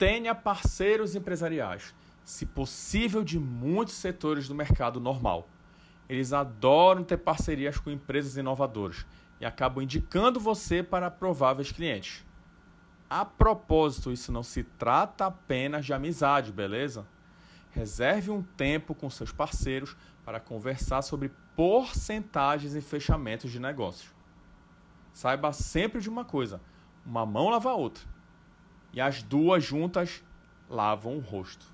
[0.00, 5.46] Tenha parceiros empresariais, se possível de muitos setores do mercado normal.
[6.08, 9.04] Eles adoram ter parcerias com empresas inovadoras
[9.38, 12.24] e acabam indicando você para prováveis clientes.
[13.10, 17.06] A propósito, isso não se trata apenas de amizade, beleza?
[17.70, 19.94] Reserve um tempo com seus parceiros
[20.24, 24.14] para conversar sobre porcentagens e fechamentos de negócios.
[25.12, 26.58] Saiba sempre de uma coisa:
[27.04, 28.02] uma mão lava a outra,
[28.92, 30.22] e as duas juntas
[30.68, 31.66] lavam o rosto.